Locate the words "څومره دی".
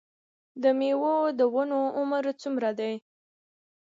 2.41-2.93